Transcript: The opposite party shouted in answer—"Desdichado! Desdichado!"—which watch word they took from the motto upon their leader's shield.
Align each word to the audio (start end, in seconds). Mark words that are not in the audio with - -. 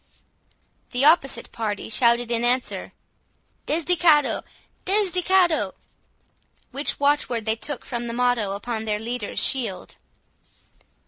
The 0.93 1.05
opposite 1.05 1.51
party 1.51 1.87
shouted 1.87 2.31
in 2.31 2.43
answer—"Desdichado! 2.43 4.41
Desdichado!"—which 4.83 6.99
watch 6.99 7.29
word 7.29 7.45
they 7.45 7.55
took 7.55 7.85
from 7.85 8.07
the 8.07 8.13
motto 8.13 8.53
upon 8.53 8.85
their 8.85 8.97
leader's 8.97 9.37
shield. 9.37 9.97